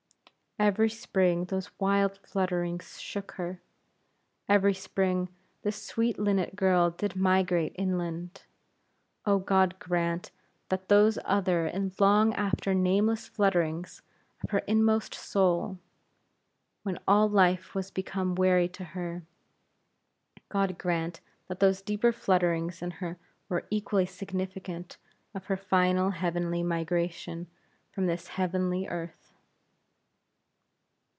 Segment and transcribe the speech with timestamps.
[0.59, 3.61] Every spring those wild flutterings shook her;
[4.47, 5.29] every spring,
[5.63, 8.43] this sweet linnet girl did migrate inland.
[9.25, 10.29] Oh God grant
[10.69, 14.03] that those other and long after nameless flutterings
[14.43, 15.79] of her inmost soul,
[16.83, 19.23] when all life was become weary to her
[20.49, 23.17] God grant, that those deeper flutterings in her
[23.49, 24.97] were equally significant
[25.33, 27.47] of her final heavenly migration
[27.89, 29.17] from this heavy earth.